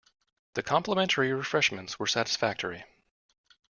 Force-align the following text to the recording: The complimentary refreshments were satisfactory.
The 0.55 0.63
complimentary 0.63 1.31
refreshments 1.31 1.99
were 1.99 2.07
satisfactory. 2.07 2.85